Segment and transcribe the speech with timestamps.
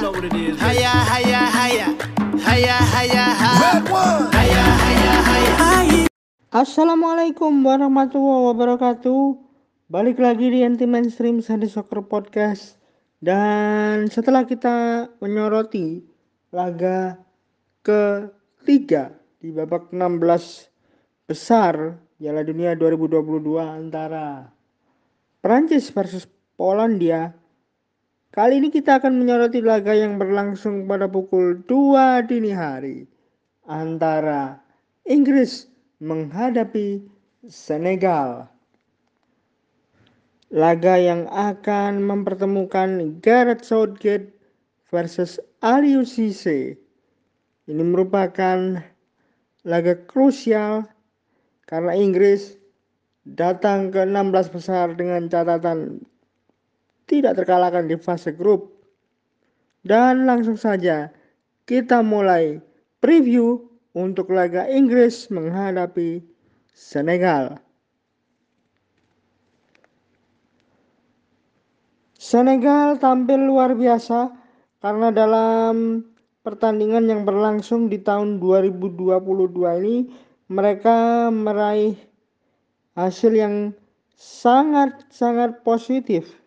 [0.00, 0.56] know what it is.
[0.56, 1.88] Haya, haya, haya.
[2.40, 3.60] Haya, haya, haya.
[3.60, 4.32] Red one.
[4.32, 5.14] Haya, haya,
[5.60, 6.00] haya.
[6.48, 9.38] Assalamualaikum warahmatullahi wabarakatuh
[9.92, 12.80] Balik lagi di Anti Mainstream Sunday Soccer Podcast
[13.20, 16.00] Dan setelah kita menyoroti
[16.48, 17.20] laga
[17.84, 24.48] ketiga di babak 16 besar Piala Dunia 2022 antara
[25.44, 26.24] Prancis versus
[26.56, 27.36] Polandia
[28.30, 33.02] Kali ini kita akan menyoroti laga yang berlangsung pada pukul 2 dini hari
[33.66, 34.54] antara
[35.02, 35.66] Inggris
[35.98, 37.02] menghadapi
[37.50, 38.46] Senegal.
[40.54, 44.30] Laga yang akan mempertemukan Gareth Southgate
[44.94, 46.78] versus Aliou Cisse.
[47.66, 48.78] Ini merupakan
[49.66, 50.86] laga krusial
[51.66, 52.54] karena Inggris
[53.26, 56.06] datang ke 16 besar dengan catatan
[57.10, 58.70] tidak terkalahkan di fase grup.
[59.82, 61.10] Dan langsung saja
[61.66, 62.62] kita mulai
[63.02, 63.58] preview
[63.98, 66.22] untuk laga Inggris menghadapi
[66.70, 67.58] Senegal.
[72.20, 74.30] Senegal tampil luar biasa
[74.78, 76.04] karena dalam
[76.46, 79.10] pertandingan yang berlangsung di tahun 2022
[79.82, 79.96] ini
[80.46, 81.96] mereka meraih
[82.96, 83.54] hasil yang
[84.20, 86.39] sangat-sangat positif.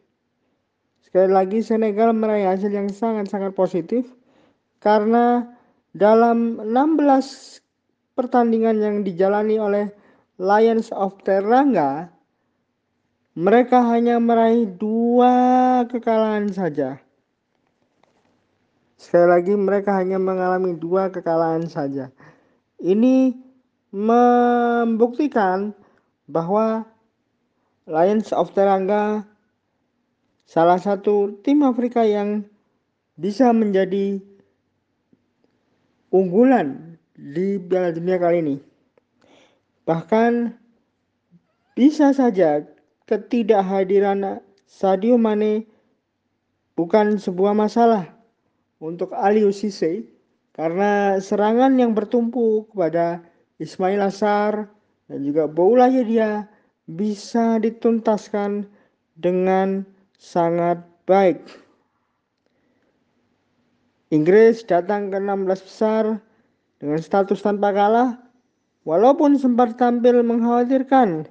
[1.14, 4.10] Sekali lagi Senegal meraih hasil yang sangat-sangat positif
[4.82, 5.46] karena
[5.94, 7.62] dalam 16
[8.18, 9.94] pertandingan yang dijalani oleh
[10.42, 12.10] Lions of Teranga,
[13.38, 16.98] mereka hanya meraih dua kekalahan saja.
[18.98, 22.10] Sekali lagi mereka hanya mengalami dua kekalahan saja.
[22.82, 23.38] Ini
[23.94, 25.78] membuktikan
[26.26, 26.90] bahwa
[27.86, 29.30] Lions of Teranga
[30.44, 32.44] salah satu tim Afrika yang
[33.16, 34.20] bisa menjadi
[36.14, 38.56] unggulan di Piala Dunia kali ini.
[39.86, 40.54] Bahkan
[41.74, 42.64] bisa saja
[43.10, 45.68] ketidakhadiran Sadio Mane
[46.74, 48.10] bukan sebuah masalah
[48.82, 50.06] untuk Aliou Cisse
[50.54, 53.26] karena serangan yang bertumpu kepada
[53.58, 54.70] Ismail Assar
[55.10, 56.50] dan juga Boula Yedia
[56.90, 58.66] bisa dituntaskan
[59.18, 59.86] dengan
[60.24, 61.44] sangat baik.
[64.16, 66.04] Inggris datang ke 16 besar
[66.80, 68.16] dengan status tanpa kalah
[68.88, 71.28] walaupun sempat tampil mengkhawatirkan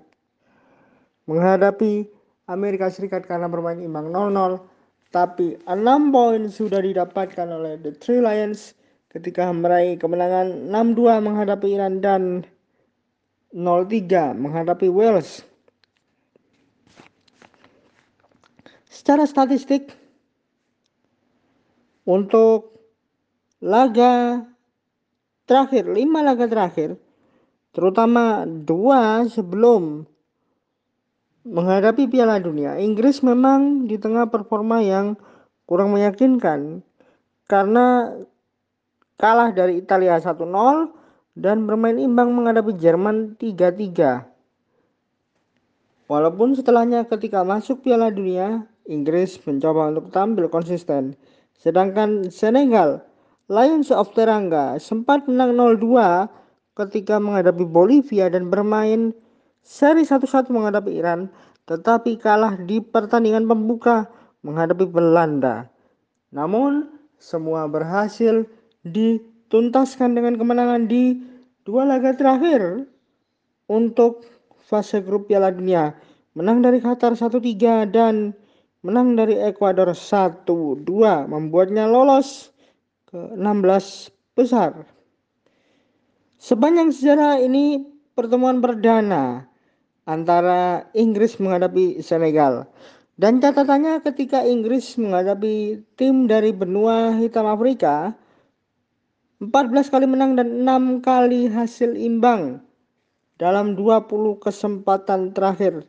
[1.24, 2.04] menghadapi
[2.50, 4.60] Amerika Serikat karena bermain imbang 0-0
[5.08, 8.76] tapi 6 poin sudah didapatkan oleh The Three Lions
[9.14, 12.22] ketika meraih kemenangan 6-2 menghadapi Iran dan
[13.54, 15.44] 0-3 menghadapi Wales.
[19.02, 19.90] Secara statistik
[22.06, 22.70] untuk
[23.58, 24.46] laga
[25.42, 26.94] terakhir, lima laga terakhir,
[27.74, 30.06] terutama dua sebelum
[31.42, 35.18] menghadapi Piala Dunia, Inggris memang di tengah performa yang
[35.66, 36.86] kurang meyakinkan
[37.50, 38.06] karena
[39.18, 40.46] kalah dari Italia 1-0
[41.34, 44.30] dan bermain imbang menghadapi Jerman 3-3.
[46.06, 51.14] Walaupun setelahnya ketika masuk Piala Dunia, Inggris mencoba untuk tampil konsisten
[51.62, 53.06] Sedangkan Senegal,
[53.46, 56.26] Lions of Teranga sempat menang 0-2
[56.74, 59.14] ketika menghadapi Bolivia dan bermain
[59.62, 61.30] seri 1-1 menghadapi Iran,
[61.70, 64.10] tetapi kalah di pertandingan pembuka
[64.42, 65.70] menghadapi Belanda.
[66.34, 66.90] Namun,
[67.22, 68.42] semua berhasil
[68.82, 71.22] dituntaskan dengan kemenangan di
[71.62, 72.90] dua laga terakhir
[73.70, 74.26] untuk
[74.66, 75.94] fase grup Piala Dunia.
[76.34, 78.34] Menang dari Qatar 1-3 dan
[78.82, 80.82] menang dari Ekuador 1-2
[81.30, 82.50] membuatnya lolos
[83.06, 84.86] ke 16 besar.
[86.42, 87.78] Sepanjang sejarah ini
[88.18, 89.46] pertemuan perdana
[90.10, 92.66] antara Inggris menghadapi Senegal.
[93.14, 98.10] Dan catatannya ketika Inggris menghadapi tim dari benua hitam Afrika
[99.38, 102.58] 14 kali menang dan 6 kali hasil imbang
[103.38, 105.86] dalam 20 kesempatan terakhir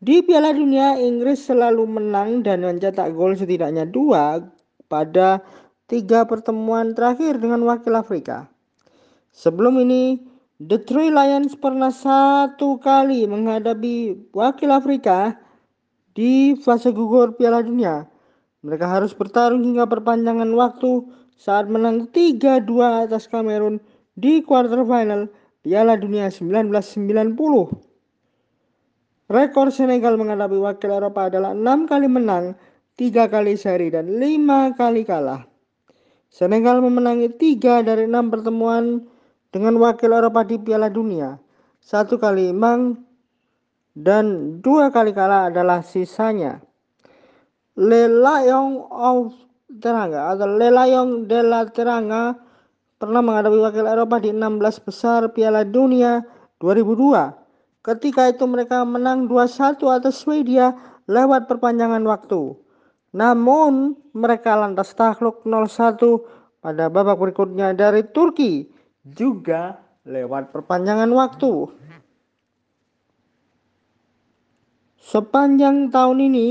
[0.00, 4.40] di Piala Dunia, Inggris selalu menang dan mencetak gol setidaknya dua
[4.88, 5.44] pada
[5.92, 8.48] tiga pertemuan terakhir dengan wakil Afrika.
[9.36, 10.16] Sebelum ini,
[10.56, 15.36] The Three Lions pernah satu kali menghadapi wakil Afrika
[16.16, 18.08] di fase gugur Piala Dunia.
[18.64, 21.04] Mereka harus bertarung hingga perpanjangan waktu
[21.36, 23.80] saat menang 3-2 atas Kamerun
[24.16, 25.28] di quarter final
[25.60, 27.89] Piala Dunia 1990.
[29.30, 32.58] Rekor Senegal menghadapi wakil Eropa adalah enam kali menang,
[32.98, 35.46] tiga kali seri dan lima kali kalah.
[36.26, 39.06] Senegal memenangi tiga dari enam pertemuan
[39.54, 41.38] dengan wakil Eropa di Piala Dunia.
[41.78, 42.98] Satu kali imbang
[43.94, 46.58] dan dua kali kalah adalah sisanya.
[47.78, 49.30] Le Lion of
[49.78, 52.34] Teranga atau Le Lion de la Teranga
[52.98, 56.18] pernah menghadapi wakil Eropa di 16 besar Piala Dunia
[56.58, 57.39] 2002.
[57.80, 60.76] Ketika itu mereka menang 2-1 atas Swedia
[61.08, 62.52] lewat perpanjangan waktu.
[63.16, 65.98] Namun mereka lantas takluk 0-1
[66.60, 68.68] pada babak berikutnya dari Turki
[69.02, 71.72] juga lewat perpanjangan waktu.
[75.00, 76.46] Sepanjang tahun ini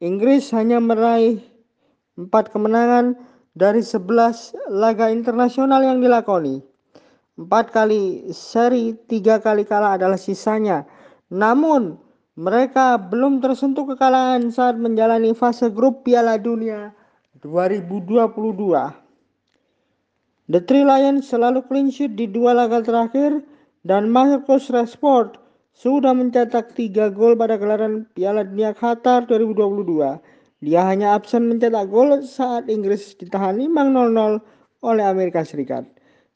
[0.00, 1.44] Inggris hanya meraih
[2.16, 3.14] 4 kemenangan
[3.54, 6.73] dari 11 laga internasional yang dilakoni.
[7.34, 10.86] Empat kali seri, tiga kali kalah adalah sisanya.
[11.34, 11.98] Namun,
[12.38, 16.94] mereka belum tersentuh kekalahan saat menjalani fase grup Piala Dunia
[17.42, 18.30] 2022.
[20.46, 23.42] The Three Lions selalu clean sheet di dua laga terakhir
[23.82, 25.34] dan Marcus Rashford
[25.74, 30.22] sudah mencetak tiga gol pada gelaran Piala Dunia Qatar 2022.
[30.62, 34.38] Dia hanya absen mencetak gol saat Inggris ditahan 5-0
[34.86, 35.93] oleh Amerika Serikat.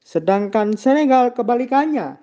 [0.08, 2.16] Sedangkan Senegal kebalikannya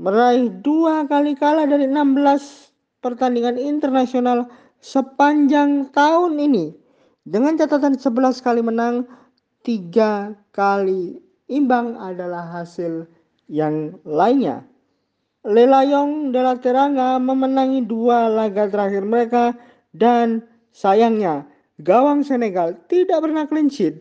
[0.00, 4.48] meraih dua kali kalah dari 16 pertandingan internasional
[4.80, 6.72] sepanjang tahun ini
[7.28, 9.04] dengan catatan 11 kali menang,
[9.60, 11.20] tiga kali
[11.52, 13.04] imbang adalah hasil
[13.52, 14.64] yang lainnya.
[15.44, 19.52] Lelayong de la Teranga memenangi dua laga terakhir mereka
[19.92, 20.40] dan
[20.72, 21.44] sayangnya
[21.84, 24.00] gawang Senegal tidak pernah clean sheet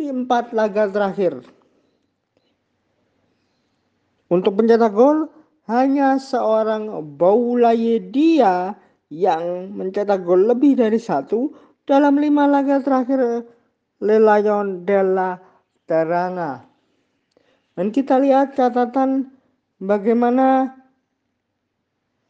[0.00, 1.53] di empat laga terakhir.
[4.34, 5.30] Untuk pencetak gol
[5.70, 8.74] hanya seorang Boulaye Dia
[9.06, 11.54] yang mencetak gol lebih dari satu
[11.86, 13.46] dalam lima laga terakhir
[14.02, 15.38] Le Lion de la
[15.86, 16.66] Teranga.
[17.78, 19.30] Dan kita lihat catatan
[19.78, 20.74] bagaimana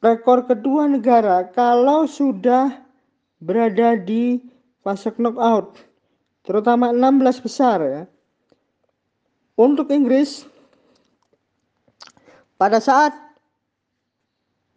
[0.04, 2.84] rekor kedua negara kalau sudah
[3.40, 4.44] berada di
[4.84, 5.80] fase knockout
[6.44, 8.02] terutama 16 besar ya.
[9.56, 10.44] Untuk Inggris
[12.56, 13.14] pada saat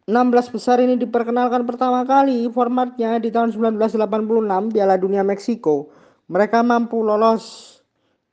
[0.08, 5.92] 16 besar ini diperkenalkan pertama kali formatnya di tahun 1986 Piala Dunia Meksiko.
[6.32, 7.76] Mereka mampu lolos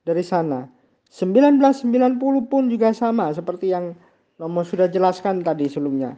[0.06, 0.70] dari sana.
[1.10, 3.94] 1990 pun juga sama seperti yang
[4.38, 6.14] Romo sudah jelaskan tadi sebelumnya.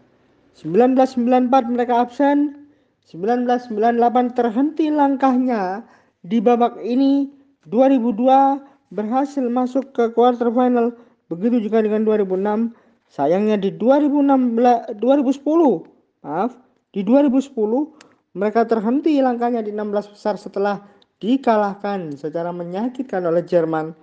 [0.56, 2.68] 1994 mereka absen,
[3.08, 5.84] 1998 terhenti langkahnya
[6.24, 7.28] di babak ini
[7.68, 10.96] 2002 berhasil masuk ke quarter final
[11.28, 12.72] begitu juga dengan 2006
[13.06, 16.52] Sayangnya di 2016 2010, maaf,
[16.90, 20.84] di 2010 mereka terhenti langkahnya di 16 besar setelah
[21.16, 23.96] dikalahkan secara menyakitkan oleh Jerman.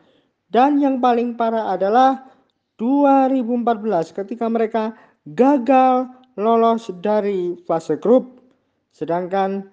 [0.49, 2.29] Dan yang paling parah adalah
[2.77, 4.93] 2014 ketika mereka
[5.29, 8.41] gagal lolos dari fase grup.
[8.93, 9.69] Sedangkan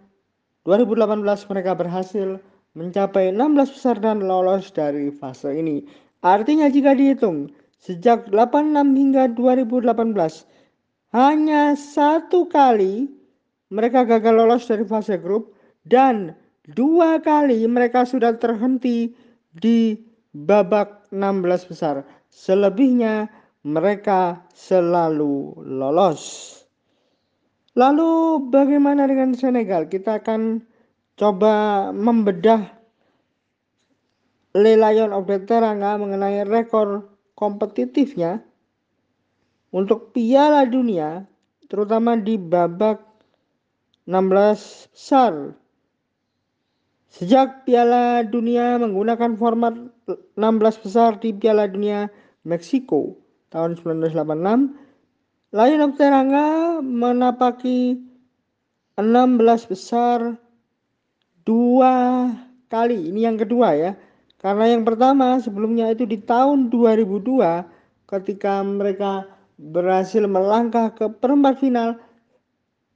[0.65, 2.41] 2018 mereka berhasil
[2.77, 5.85] mencapai 16 besar dan lolos dari fase ini.
[6.21, 7.49] Artinya jika dihitung
[7.81, 10.45] Sejak 86 hingga 2018,
[11.17, 13.09] hanya satu kali
[13.73, 15.57] mereka gagal lolos dari fase grup
[15.89, 16.37] dan
[16.77, 19.17] dua kali mereka sudah terhenti
[19.57, 19.97] di
[20.37, 22.05] babak 16 besar.
[22.31, 23.33] Selebihnya
[23.67, 26.53] mereka selalu lolos.
[27.75, 29.87] Lalu bagaimana dengan Senegal?
[29.87, 30.63] Kita akan
[31.15, 32.67] coba membedah
[34.59, 37.10] Le Lion of the Teranga mengenai rekor
[37.41, 38.45] kompetitifnya
[39.73, 41.25] untuk Piala Dunia
[41.73, 43.01] terutama di babak
[44.05, 45.57] 16 besar.
[47.11, 49.75] Sejak Piala Dunia menggunakan format
[50.37, 52.13] 16 besar di Piala Dunia
[52.45, 53.17] Meksiko
[53.51, 54.77] tahun 1986,
[55.51, 57.99] Lion of Teranga menapaki
[58.95, 60.39] 16 besar
[61.43, 62.31] dua
[62.71, 63.11] kali.
[63.11, 63.93] Ini yang kedua ya.
[64.41, 69.29] Karena yang pertama sebelumnya itu di tahun 2002 ketika mereka
[69.61, 72.01] berhasil melangkah ke perempat final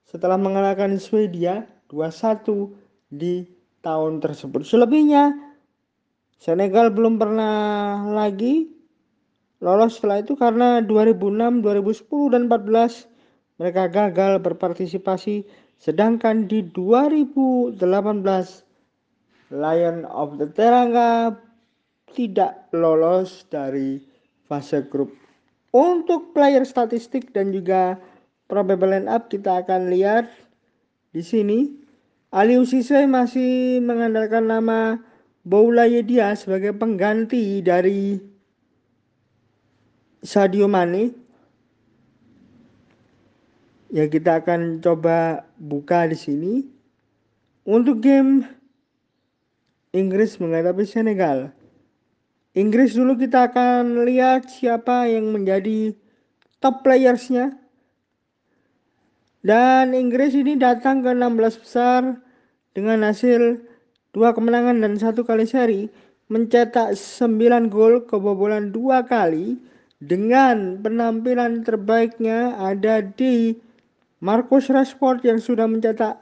[0.09, 3.45] setelah mengalahkan Swedia 2-1 di
[3.85, 4.65] tahun tersebut.
[4.65, 5.45] Selebihnya
[6.45, 8.69] Senegal belum pernah lagi
[9.65, 13.09] lolos setelah itu karena 2006, 2010 dan 14
[13.57, 15.49] mereka gagal berpartisipasi
[15.81, 17.81] sedangkan di 2018
[19.55, 21.39] Lion of the Teranga
[22.11, 24.03] tidak lolos dari
[24.51, 25.15] fase grup.
[25.71, 27.99] Untuk player statistik dan juga
[28.51, 30.27] probable line up kita akan lihat
[31.15, 31.59] di sini.
[32.35, 34.99] Ali Usise masih mengandalkan nama
[35.47, 38.19] Boulaye dia sebagai pengganti dari
[40.25, 41.15] Sadio Mane.
[43.95, 46.55] Ya kita akan coba buka di sini.
[47.63, 48.43] Untuk game
[49.95, 51.55] Inggris menghadapi Senegal.
[52.59, 55.95] Inggris dulu kita akan lihat siapa yang menjadi
[56.59, 57.55] top playersnya.
[59.47, 62.19] Dan Inggris ini datang ke 16 besar
[62.75, 63.63] dengan hasil
[64.11, 65.87] dua kemenangan dan satu kali seri
[66.27, 69.55] mencetak 9 gol kebobolan dua kali
[70.03, 73.55] dengan penampilan terbaiknya ada di
[74.19, 76.19] Marcus Rashford yang sudah mencetak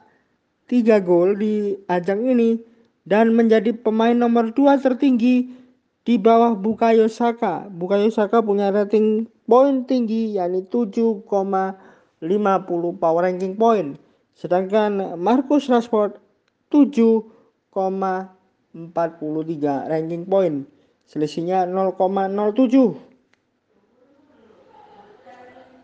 [0.69, 2.72] 3 gol di ajang ini
[3.06, 5.50] dan menjadi pemain nomor 2 tertinggi
[6.02, 7.66] di bawah Bukayo Saka.
[7.71, 11.26] Bukayo Saka punya rating poin tinggi yakni 7,50
[12.99, 13.99] power ranking point.
[14.35, 16.18] Sedangkan Marcus Rashford
[16.71, 17.32] 7
[17.73, 20.68] 0,43 ranking point.
[21.09, 23.00] Selisihnya 0,07.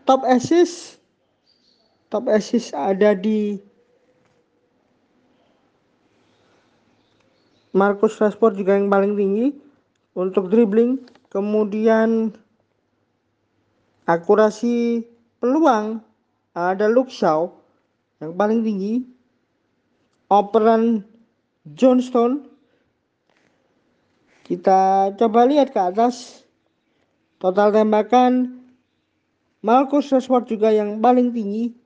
[0.05, 0.97] Top assist
[2.09, 3.61] top assist ada di
[7.69, 9.53] Marcus Rashford juga yang paling tinggi
[10.17, 11.05] untuk dribbling.
[11.29, 12.33] Kemudian
[14.09, 15.05] akurasi
[15.37, 16.01] peluang
[16.57, 17.53] ada Luke Shaw
[18.17, 19.05] yang paling tinggi.
[20.29, 21.05] Operan
[21.65, 22.49] Johnston
[24.49, 26.41] kita coba lihat ke atas.
[27.37, 28.65] Total tembakan
[29.61, 31.77] Marcus Rashford juga yang paling tinggi.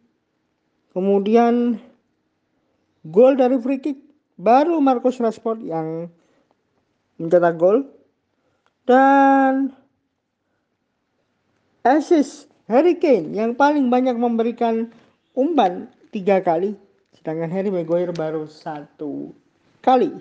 [0.96, 1.76] Kemudian
[3.04, 4.00] gol dari free kick
[4.38, 6.10] baru Marcus Rashford yang
[7.22, 7.86] mencetak gol
[8.90, 9.72] dan
[11.86, 14.90] assist Harry Kane yang paling banyak memberikan
[15.38, 16.76] umpan tiga kali
[17.18, 19.32] sedangkan Harry Maguire baru satu
[19.80, 20.12] kali.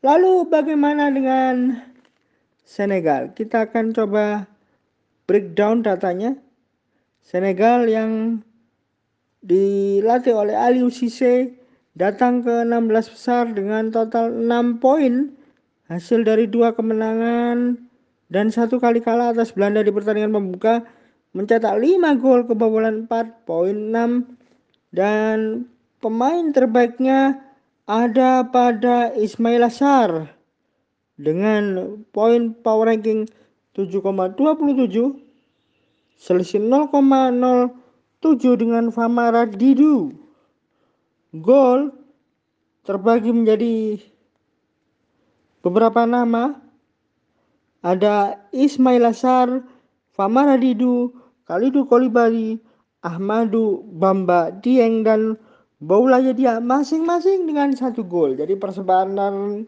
[0.00, 1.84] Lalu bagaimana dengan
[2.62, 3.32] Senegal?
[3.32, 4.48] Kita akan coba
[5.28, 6.36] breakdown datanya.
[7.24, 8.40] Senegal yang
[9.44, 11.52] dilatih oleh Aliou Cisse
[11.96, 15.32] datang ke 16 besar dengan total 6 poin
[15.88, 17.80] hasil dari dua kemenangan
[18.28, 20.84] dan satu kali kalah atas Belanda di pertandingan pembuka
[21.32, 25.64] mencetak 5 gol kebobolan 4 poin 6 dan
[26.00, 27.40] pemain terbaiknya
[27.88, 30.28] ada pada Ismail Assar
[31.16, 33.24] dengan poin power ranking
[33.72, 35.28] 7,27
[36.18, 37.70] selisih 0,07
[38.58, 40.27] dengan Famara Didu.
[41.36, 41.92] Gol
[42.88, 44.00] terbagi menjadi
[45.60, 46.56] beberapa nama.
[47.78, 49.62] Ada Ismail Assar,
[50.10, 51.14] Famara Didu,
[51.46, 52.58] Kalidu Kolibali,
[53.06, 55.38] Ahmadu Bamba Dieng dan
[55.78, 58.34] Bola dia masing-masing dengan satu gol.
[58.34, 59.62] Jadi persebaran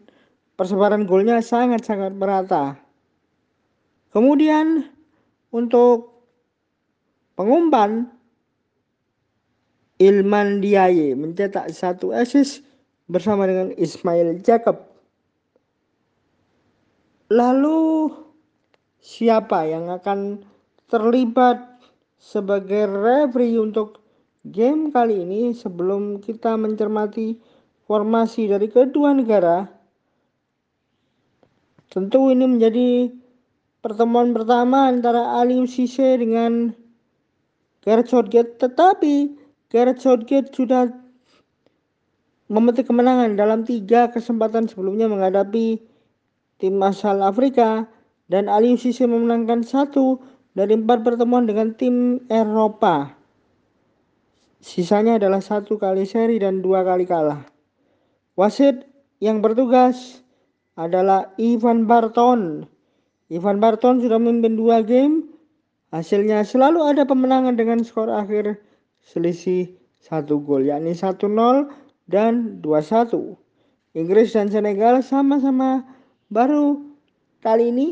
[0.59, 2.75] persebaran golnya sangat-sangat merata.
[4.11, 4.91] Kemudian
[5.55, 6.11] untuk
[7.39, 8.11] pengumpan
[10.01, 12.65] Ilman Diaye mencetak satu assist
[13.05, 14.81] bersama dengan Ismail Jacob.
[17.29, 18.09] Lalu
[18.97, 20.41] siapa yang akan
[20.89, 21.61] terlibat
[22.17, 24.01] sebagai referee untuk
[24.41, 27.37] Game kali ini sebelum kita mencermati
[27.85, 29.69] formasi dari kedua negara
[31.93, 33.13] tentu ini menjadi
[33.85, 36.73] pertemuan pertama antara Ali Cisse dengan
[37.85, 39.37] Gareth Southgate tetapi
[39.71, 40.91] Gareth Southgate sudah
[42.51, 45.79] memetik kemenangan dalam tiga kesempatan sebelumnya menghadapi
[46.59, 47.87] tim asal Afrika
[48.27, 50.19] dan Ali Cisse memenangkan satu
[50.51, 53.15] dari empat pertemuan dengan tim Eropa.
[54.59, 57.47] Sisanya adalah satu kali seri dan dua kali kalah.
[58.35, 58.83] Wasit
[59.23, 60.19] yang bertugas
[60.75, 62.67] adalah Ivan Barton.
[63.31, 65.31] Ivan Barton sudah memimpin dua game.
[65.95, 68.59] Hasilnya selalu ada pemenangan dengan skor akhir
[69.05, 71.21] selisih satu gol, yakni 1-0
[72.09, 73.37] dan 2-1.
[73.93, 75.83] Inggris dan Senegal sama-sama
[76.31, 76.79] baru
[77.43, 77.87] kali ini,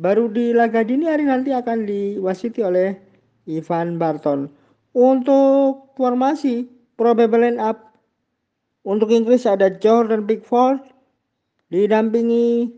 [0.00, 2.96] baru di laga dini hari nanti akan diwasiti oleh
[3.46, 4.48] Ivan Barton.
[4.92, 7.92] Untuk formasi probable line up
[8.82, 10.82] untuk Inggris ada Jordan Pickford
[11.70, 12.68] didampingi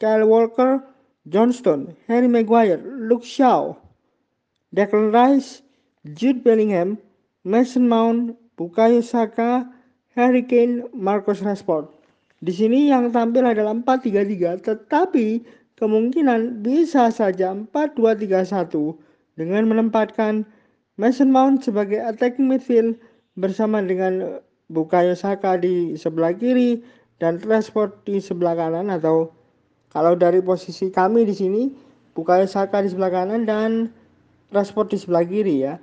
[0.00, 0.80] Kyle Walker,
[1.28, 3.76] Johnston, Harry Maguire, Luke Shaw,
[4.74, 5.62] Declan Rice,
[6.16, 6.98] Jude Bellingham,
[7.42, 9.66] Mason Mount, Bukayo Saka,
[10.14, 11.90] Harry Kane, Marcus Rashford.
[12.38, 15.42] Di sini yang tampil adalah 4-3-3, tetapi
[15.74, 18.94] kemungkinan bisa saja 4-2-3-1
[19.34, 20.46] dengan menempatkan
[21.00, 22.94] Mason Mount sebagai attacking midfield
[23.34, 24.38] bersama dengan
[24.70, 26.78] Bukayo Saka di sebelah kiri
[27.18, 29.34] dan Rashford di sebelah kanan atau
[29.90, 31.62] kalau dari posisi kami di sini
[32.14, 33.90] Bukayo Saka di sebelah kanan dan
[34.54, 35.80] Rashford di sebelah kiri ya.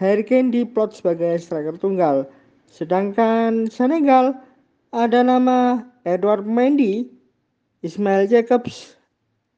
[0.00, 2.24] Harry Kane diplot sebagai striker tunggal.
[2.72, 4.32] Sedangkan Senegal
[4.96, 7.04] ada nama Edward Mendy,
[7.84, 8.96] Ismail Jacobs,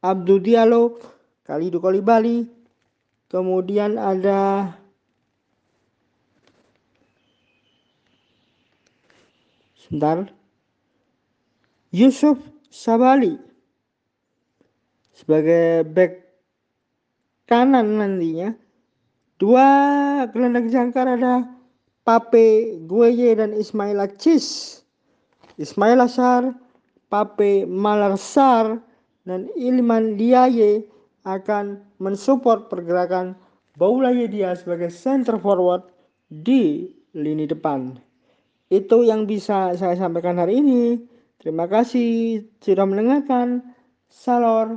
[0.02, 0.98] Abdul Diallo,
[1.46, 2.50] Khalidou Koulibaly,
[3.30, 4.74] kemudian ada
[9.78, 10.26] sebentar.
[11.94, 12.40] Yusuf
[12.72, 13.36] Sabali
[15.12, 16.24] sebagai back
[17.44, 18.56] kanan nantinya
[19.42, 19.66] dua
[20.30, 21.42] gelandang jangkar ada
[22.06, 24.78] Pape Gueye dan Ismail Acis
[25.58, 26.54] Ismail Asar
[27.10, 28.78] Pape Malarsar
[29.26, 30.86] dan Ilman Diaye
[31.26, 33.34] akan mensupport pergerakan
[33.78, 35.88] Boulaye dia sebagai center forward
[36.28, 37.96] di lini depan.
[38.68, 41.00] Itu yang bisa saya sampaikan hari ini.
[41.40, 43.64] Terima kasih sudah mendengarkan.
[44.12, 44.76] Salor.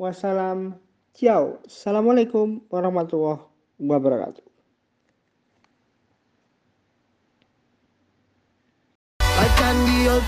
[0.00, 0.80] Wassalam.
[1.12, 1.60] Ciao.
[1.68, 3.49] Assalamualaikum warahmatullahi
[3.80, 4.42] I Um abraço.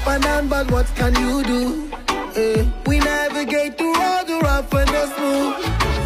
[0.04, 1.90] Panan, but what can you do?
[2.35, 5.56] Eh, we navigate through all the rough and the smooth.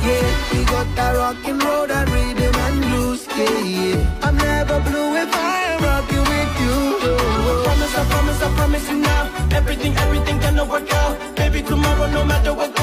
[0.05, 3.27] Yeah, we got that rock and roll, that rhythm and blues.
[3.29, 4.21] Yeah.
[4.23, 6.77] I'm never blue if I am rocking with you.
[7.51, 9.57] I promise, I promise, I promise you now.
[9.57, 11.37] Everything, everything gonna work out.
[11.37, 12.76] Baby, tomorrow, no matter what.